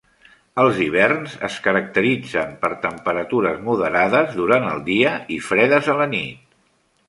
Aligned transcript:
Els 0.61 0.77
hiverns 0.85 1.35
es 1.47 1.57
caracteritzen 1.67 2.57
per 2.65 2.71
temperatures 2.87 3.61
moderades 3.69 4.35
durant 4.41 4.69
el 4.73 4.85
dia 4.91 5.15
i 5.37 5.41
fredes 5.51 5.95
a 5.97 6.01
la 6.05 6.13
nit. 6.19 6.45